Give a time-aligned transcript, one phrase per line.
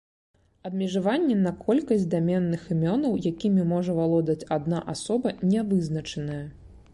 [0.67, 6.43] Абмежаванні на колькасць даменных імёнаў, якімі можа валодаць адна асоба, не вызначаныя.